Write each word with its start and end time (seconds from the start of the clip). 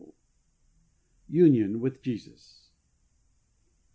Union 1.29 1.79
with 1.79 2.01
Jesus. 2.01 2.71